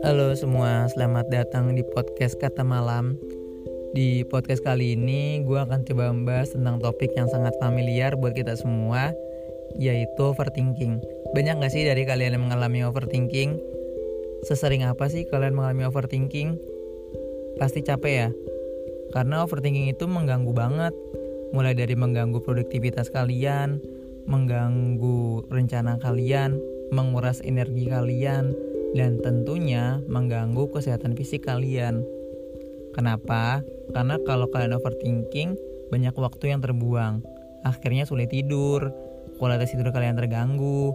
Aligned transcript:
Halo 0.00 0.32
semua, 0.32 0.88
selamat 0.96 1.28
datang 1.28 1.76
di 1.76 1.84
podcast 1.84 2.40
Kata 2.40 2.64
Malam. 2.64 3.20
Di 3.92 4.24
podcast 4.24 4.64
kali 4.64 4.96
ini, 4.96 5.44
gue 5.44 5.60
akan 5.60 5.84
coba 5.84 6.08
membahas 6.08 6.56
tentang 6.56 6.80
topik 6.80 7.12
yang 7.20 7.28
sangat 7.28 7.52
familiar 7.60 8.16
buat 8.16 8.32
kita 8.32 8.56
semua, 8.56 9.12
yaitu 9.76 10.22
overthinking. 10.24 11.04
Banyak 11.36 11.60
gak 11.60 11.72
sih 11.76 11.84
dari 11.84 12.08
kalian 12.08 12.40
yang 12.40 12.48
mengalami 12.48 12.80
overthinking? 12.80 13.60
Sesering 14.48 14.88
apa 14.88 15.12
sih 15.12 15.28
kalian 15.28 15.52
mengalami 15.52 15.84
overthinking? 15.84 16.56
Pasti 17.60 17.84
capek 17.84 18.12
ya? 18.12 18.28
Karena 19.12 19.44
overthinking 19.44 19.92
itu 19.92 20.08
mengganggu 20.08 20.56
banget, 20.56 20.96
mulai 21.52 21.76
dari 21.76 21.92
mengganggu 21.92 22.40
produktivitas 22.40 23.12
kalian, 23.12 23.84
mengganggu 24.24 25.44
rencana 25.50 25.98
kalian, 26.00 26.56
menguras 26.94 27.42
energi 27.42 27.90
kalian, 27.90 28.54
dan 28.94 29.22
tentunya 29.22 30.02
mengganggu 30.10 30.70
kesehatan 30.74 31.14
fisik 31.14 31.46
kalian. 31.46 32.02
Kenapa? 32.90 33.62
Karena 33.94 34.18
kalau 34.26 34.50
kalian 34.50 34.74
overthinking, 34.74 35.54
banyak 35.90 36.14
waktu 36.14 36.54
yang 36.54 36.62
terbuang. 36.62 37.22
Akhirnya 37.62 38.06
sulit 38.06 38.30
tidur, 38.32 38.90
kualitas 39.38 39.70
tidur 39.70 39.94
kalian 39.94 40.18
terganggu, 40.18 40.94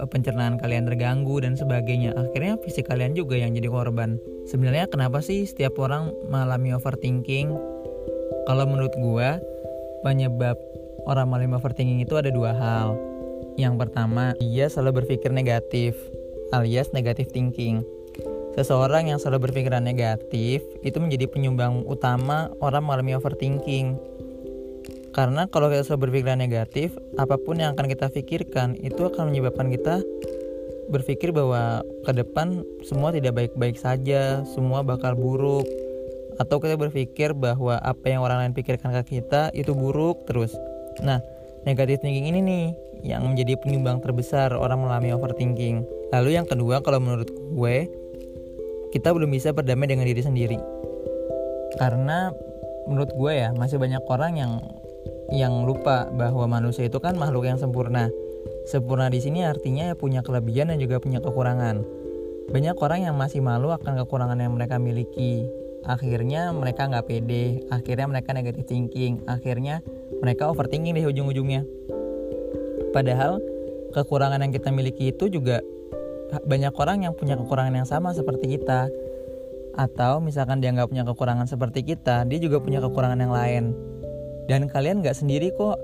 eh, 0.00 0.08
pencernaan 0.08 0.56
kalian 0.56 0.88
terganggu 0.88 1.42
dan 1.44 1.56
sebagainya. 1.58 2.16
Akhirnya 2.16 2.56
fisik 2.64 2.88
kalian 2.88 3.12
juga 3.12 3.36
yang 3.36 3.52
jadi 3.52 3.68
korban. 3.68 4.16
Sebenarnya 4.48 4.88
kenapa 4.88 5.20
sih 5.20 5.44
setiap 5.44 5.76
orang 5.76 6.12
mengalami 6.32 6.72
overthinking? 6.72 7.52
Kalau 8.46 8.64
menurut 8.64 8.94
gua, 8.96 9.42
penyebab 10.06 10.54
orang 11.04 11.28
mengalami 11.28 11.58
overthinking 11.58 12.00
itu 12.00 12.14
ada 12.14 12.30
dua 12.30 12.54
hal. 12.54 12.94
Yang 13.56 13.88
pertama, 13.88 14.36
dia 14.36 14.68
selalu 14.68 15.02
berpikir 15.02 15.32
negatif, 15.32 15.96
alias 16.54 16.90
negatif 16.94 17.30
thinking. 17.30 17.82
Seseorang 18.56 19.12
yang 19.12 19.20
selalu 19.20 19.50
berpikiran 19.50 19.84
negatif 19.84 20.64
itu 20.80 20.96
menjadi 20.96 21.28
penyumbang 21.28 21.84
utama 21.84 22.48
orang 22.64 22.88
mengalami 22.88 23.12
overthinking. 23.12 24.00
Karena 25.12 25.48
kalau 25.48 25.68
kita 25.68 25.84
selalu 25.84 26.08
berpikiran 26.08 26.40
negatif, 26.40 26.96
apa 27.16 27.36
pun 27.40 27.60
yang 27.60 27.76
akan 27.76 27.88
kita 27.88 28.08
pikirkan 28.12 28.76
itu 28.80 29.00
akan 29.08 29.32
menyebabkan 29.32 29.68
kita 29.72 30.00
berpikir 30.88 31.34
bahwa 31.34 31.82
ke 32.06 32.12
depan 32.14 32.62
semua 32.86 33.10
tidak 33.12 33.36
baik-baik 33.36 33.76
saja, 33.76 34.44
semua 34.48 34.80
bakal 34.86 35.18
buruk, 35.18 35.66
atau 36.36 36.60
kita 36.60 36.76
berpikir 36.76 37.32
bahwa 37.32 37.80
apa 37.80 38.12
yang 38.12 38.20
orang 38.20 38.44
lain 38.44 38.54
pikirkan 38.56 38.92
ke 39.02 39.20
kita 39.20 39.50
itu 39.56 39.72
buruk 39.72 40.28
terus. 40.28 40.52
Nah, 41.00 41.20
negatif 41.66 41.98
thinking 41.98 42.30
ini 42.30 42.40
nih 42.40 42.64
yang 43.02 43.26
menjadi 43.26 43.58
penyumbang 43.58 43.98
terbesar 43.98 44.54
orang 44.54 44.80
mengalami 44.80 45.10
overthinking. 45.12 45.82
Lalu 46.14 46.38
yang 46.38 46.46
kedua 46.46 46.80
kalau 46.80 47.02
menurut 47.02 47.28
gue 47.28 47.76
kita 48.94 49.10
belum 49.10 49.34
bisa 49.34 49.50
berdamai 49.50 49.90
dengan 49.90 50.06
diri 50.06 50.22
sendiri. 50.22 50.58
Karena 51.76 52.30
menurut 52.86 53.10
gue 53.12 53.32
ya 53.34 53.50
masih 53.52 53.82
banyak 53.82 54.00
orang 54.06 54.32
yang 54.38 54.52
yang 55.34 55.66
lupa 55.66 56.06
bahwa 56.14 56.46
manusia 56.46 56.86
itu 56.86 57.02
kan 57.02 57.18
makhluk 57.18 57.50
yang 57.50 57.58
sempurna. 57.58 58.08
Sempurna 58.70 59.10
di 59.10 59.18
sini 59.18 59.42
artinya 59.42 59.90
punya 59.98 60.22
kelebihan 60.22 60.70
dan 60.70 60.78
juga 60.78 61.02
punya 61.02 61.18
kekurangan. 61.18 61.82
Banyak 62.46 62.78
orang 62.78 63.10
yang 63.10 63.18
masih 63.18 63.42
malu 63.42 63.74
akan 63.74 64.06
kekurangan 64.06 64.38
yang 64.38 64.54
mereka 64.54 64.78
miliki 64.78 65.50
akhirnya 65.86 66.50
mereka 66.50 66.90
nggak 66.90 67.06
pede 67.06 67.62
akhirnya 67.70 68.06
mereka 68.10 68.34
negatif 68.34 68.66
thinking 68.66 69.22
akhirnya 69.30 69.80
mereka 70.22 70.50
overthinking 70.52 70.96
di 70.96 71.02
ujung-ujungnya. 71.04 71.64
Padahal 72.92 73.40
kekurangan 73.92 74.40
yang 74.40 74.52
kita 74.52 74.72
miliki 74.72 75.12
itu 75.12 75.28
juga 75.28 75.60
banyak 76.46 76.74
orang 76.74 77.06
yang 77.06 77.14
punya 77.14 77.36
kekurangan 77.38 77.74
yang 77.74 77.88
sama 77.88 78.12
seperti 78.16 78.58
kita. 78.58 78.88
Atau 79.76 80.24
misalkan 80.24 80.64
dia 80.64 80.72
nggak 80.72 80.88
punya 80.88 81.04
kekurangan 81.04 81.44
seperti 81.44 81.84
kita 81.84 82.24
dia 82.24 82.40
juga 82.40 82.64
punya 82.64 82.80
kekurangan 82.80 83.20
yang 83.20 83.34
lain. 83.34 83.64
Dan 84.48 84.70
kalian 84.70 85.04
nggak 85.04 85.16
sendiri 85.16 85.52
kok. 85.52 85.76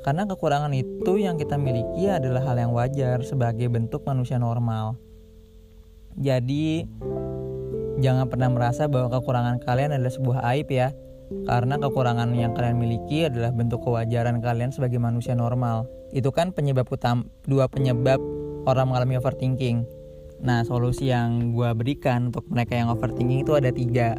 Karena 0.00 0.24
kekurangan 0.24 0.72
itu 0.72 1.20
yang 1.20 1.36
kita 1.36 1.60
miliki 1.60 2.08
adalah 2.08 2.40
hal 2.40 2.56
yang 2.56 2.72
wajar 2.72 3.20
sebagai 3.20 3.68
bentuk 3.68 4.00
manusia 4.08 4.40
normal. 4.40 4.96
Jadi 6.16 6.88
Jangan 8.00 8.32
pernah 8.32 8.48
merasa 8.48 8.88
bahwa 8.88 9.12
kekurangan 9.12 9.60
kalian 9.60 9.92
adalah 9.92 10.12
sebuah 10.12 10.38
aib 10.56 10.72
ya, 10.72 10.88
karena 11.46 11.78
kekurangan 11.78 12.34
yang 12.34 12.52
kalian 12.52 12.78
miliki 12.78 13.26
adalah 13.30 13.54
bentuk 13.54 13.82
kewajaran 13.86 14.42
kalian 14.42 14.74
sebagai 14.74 14.98
manusia 14.98 15.38
normal. 15.38 15.86
Itu 16.10 16.34
kan 16.34 16.50
penyebab 16.50 16.90
utama, 16.90 17.26
dua 17.46 17.70
penyebab 17.70 18.18
orang 18.66 18.90
mengalami 18.90 19.16
overthinking. 19.16 19.86
Nah, 20.40 20.64
solusi 20.64 21.12
yang 21.12 21.52
gue 21.52 21.70
berikan 21.76 22.32
untuk 22.32 22.48
mereka 22.48 22.74
yang 22.74 22.90
overthinking 22.90 23.44
itu 23.44 23.54
ada 23.54 23.70
tiga. 23.70 24.16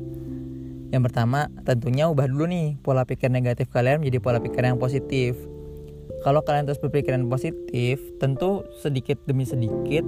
Yang 0.92 1.12
pertama, 1.12 1.48
tentunya 1.64 2.08
ubah 2.08 2.28
dulu 2.28 2.52
nih 2.52 2.80
pola 2.84 3.08
pikir 3.08 3.32
negatif 3.32 3.72
kalian 3.72 4.04
menjadi 4.04 4.20
pola 4.20 4.40
pikir 4.44 4.64
yang 4.64 4.80
positif. 4.80 5.36
Kalau 6.22 6.46
kalian 6.46 6.70
terus 6.70 6.78
berpikiran 6.78 7.26
positif, 7.26 7.98
tentu 8.22 8.68
sedikit 8.84 9.18
demi 9.26 9.48
sedikit 9.48 10.06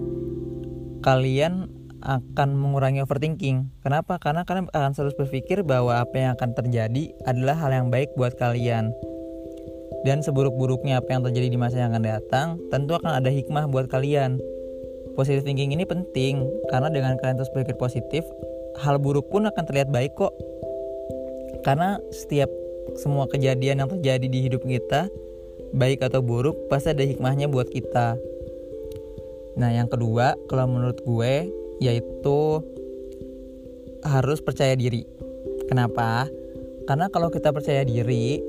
kalian 1.04 1.68
akan 2.04 2.60
mengurangi 2.60 3.00
overthinking. 3.00 3.72
Kenapa? 3.80 4.20
Karena 4.20 4.44
kalian 4.44 4.68
akan 4.76 4.92
selalu 4.92 5.24
berpikir 5.24 5.64
bahwa 5.64 6.04
apa 6.04 6.16
yang 6.20 6.32
akan 6.36 6.52
terjadi 6.52 7.16
adalah 7.24 7.56
hal 7.56 7.72
yang 7.72 7.88
baik 7.88 8.12
buat 8.20 8.36
kalian. 8.36 8.92
Dan 10.04 10.20
seburuk-buruknya 10.20 11.00
apa 11.00 11.16
yang 11.16 11.24
terjadi 11.24 11.48
di 11.48 11.56
masa 11.56 11.80
yang 11.80 11.96
akan 11.96 12.04
datang, 12.04 12.48
tentu 12.68 13.00
akan 13.00 13.24
ada 13.24 13.32
hikmah 13.32 13.72
buat 13.72 13.88
kalian. 13.88 14.36
Positive 15.16 15.48
thinking 15.48 15.72
ini 15.72 15.88
penting 15.88 16.44
karena 16.68 16.92
dengan 16.92 17.16
kalian 17.16 17.40
terus 17.40 17.52
berpikir 17.56 17.80
positif, 17.80 18.28
hal 18.84 19.00
buruk 19.00 19.32
pun 19.32 19.48
akan 19.48 19.64
terlihat 19.64 19.88
baik 19.88 20.12
kok. 20.20 20.36
Karena 21.64 22.04
setiap 22.12 22.52
semua 23.00 23.32
kejadian 23.32 23.80
yang 23.80 23.88
terjadi 23.88 24.28
di 24.28 24.40
hidup 24.44 24.68
kita, 24.68 25.08
baik 25.72 26.04
atau 26.04 26.20
buruk, 26.20 26.68
pasti 26.68 26.92
ada 26.92 27.08
hikmahnya 27.08 27.48
buat 27.48 27.72
kita. 27.72 28.20
Nah, 29.56 29.70
yang 29.70 29.88
kedua, 29.88 30.36
kalau 30.50 30.66
menurut 30.66 31.00
gue, 31.06 31.48
yaitu 31.80 32.62
harus 34.04 34.44
percaya 34.44 34.76
diri. 34.76 35.08
Kenapa? 35.72 36.28
Karena 36.84 37.08
kalau 37.08 37.32
kita 37.32 37.56
percaya 37.56 37.88
diri, 37.88 38.44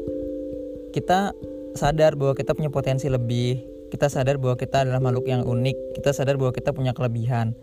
kita 0.90 1.30
sadar 1.78 2.18
bahwa 2.18 2.34
kita 2.34 2.52
punya 2.54 2.70
potensi 2.70 3.06
lebih. 3.06 3.62
Kita 3.94 4.10
sadar 4.10 4.42
bahwa 4.42 4.58
kita 4.58 4.82
adalah 4.82 4.98
makhluk 4.98 5.30
yang 5.30 5.46
unik. 5.46 5.94
Kita 5.94 6.10
sadar 6.10 6.34
bahwa 6.34 6.50
kita 6.50 6.74
punya 6.74 6.90
kelebihan. 6.90 7.54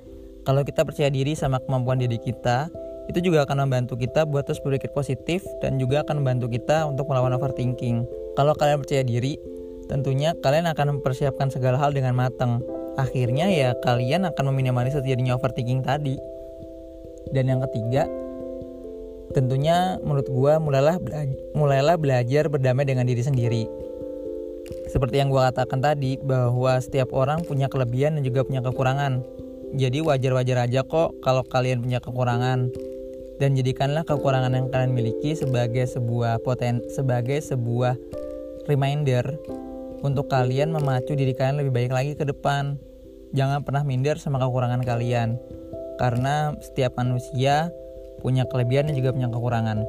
Kalau 0.47 0.63
kita 0.63 0.87
percaya 0.87 1.11
diri 1.11 1.35
sama 1.35 1.59
kemampuan 1.59 1.99
diri 1.99 2.17
kita, 2.17 2.71
itu 3.11 3.19
juga 3.19 3.43
akan 3.43 3.67
membantu 3.67 3.99
kita 3.99 4.23
buat 4.23 4.47
terus 4.47 4.63
berpikir 4.63 4.95
positif 4.95 5.43
dan 5.59 5.75
juga 5.75 6.07
akan 6.07 6.23
membantu 6.23 6.47
kita 6.55 6.87
untuk 6.87 7.11
melawan 7.11 7.35
overthinking. 7.35 8.07
Kalau 8.39 8.55
kalian 8.55 8.79
percaya 8.79 9.03
diri, 9.03 9.35
tentunya 9.91 10.31
kalian 10.39 10.71
akan 10.71 10.97
mempersiapkan 10.97 11.51
segala 11.51 11.75
hal 11.75 11.91
dengan 11.91 12.15
matang 12.15 12.63
akhirnya 12.99 13.47
ya 13.51 13.69
kalian 13.83 14.27
akan 14.27 14.51
meminimalisir 14.51 15.03
terjadinya 15.03 15.37
overthinking 15.37 15.83
tadi. 15.83 16.17
Dan 17.31 17.47
yang 17.47 17.61
ketiga 17.69 18.09
tentunya 19.31 19.95
menurut 20.03 20.27
gue 20.27 20.53
mulailah 20.59 20.97
belajar, 20.99 21.39
mulailah 21.55 21.95
belajar 21.95 22.43
berdamai 22.51 22.83
dengan 22.83 23.07
diri 23.07 23.23
sendiri. 23.23 23.63
Seperti 24.91 25.23
yang 25.23 25.31
gue 25.31 25.39
katakan 25.39 25.79
tadi 25.79 26.19
bahwa 26.19 26.75
setiap 26.83 27.15
orang 27.15 27.43
punya 27.47 27.71
kelebihan 27.71 28.19
dan 28.19 28.23
juga 28.27 28.43
punya 28.43 28.59
kekurangan. 28.59 29.23
Jadi 29.71 30.03
wajar-wajar 30.03 30.67
aja 30.67 30.83
kok 30.83 31.15
kalau 31.23 31.47
kalian 31.47 31.79
punya 31.79 32.03
kekurangan. 32.03 32.71
Dan 33.39 33.57
jadikanlah 33.57 34.05
kekurangan 34.05 34.53
yang 34.53 34.67
kalian 34.69 34.93
miliki 34.93 35.33
sebagai 35.33 35.87
sebuah 35.89 36.43
poten 36.45 36.83
sebagai 36.93 37.41
sebuah 37.41 37.97
reminder 38.69 39.25
untuk 40.01 40.29
kalian 40.29 40.73
memacu 40.73 41.13
diri 41.13 41.33
kalian 41.33 41.61
lebih 41.61 41.73
baik 41.73 41.91
lagi 41.93 42.11
ke 42.17 42.25
depan. 42.25 42.77
Jangan 43.31 43.63
pernah 43.63 43.85
minder 43.87 44.19
sama 44.19 44.41
kekurangan 44.43 44.83
kalian, 44.83 45.39
karena 45.95 46.51
setiap 46.59 46.99
manusia 46.99 47.71
punya 48.19 48.43
kelebihan 48.49 48.91
dan 48.91 48.95
juga 48.99 49.15
punya 49.15 49.31
kekurangan. 49.31 49.87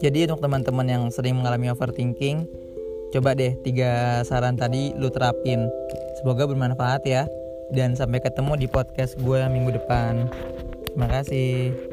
Jadi 0.00 0.24
untuk 0.30 0.40
teman-teman 0.40 0.86
yang 0.88 1.02
sering 1.12 1.36
mengalami 1.36 1.68
overthinking, 1.68 2.48
coba 3.12 3.36
deh 3.36 3.52
tiga 3.60 4.22
saran 4.24 4.56
tadi 4.56 4.96
lu 4.96 5.12
terapin. 5.12 5.68
Semoga 6.20 6.48
bermanfaat 6.48 7.04
ya. 7.04 7.28
Dan 7.70 7.94
sampai 7.94 8.18
ketemu 8.18 8.58
di 8.58 8.66
podcast 8.66 9.14
gue 9.20 9.40
minggu 9.46 9.76
depan. 9.78 10.26
Terima 10.90 11.06
kasih. 11.06 11.89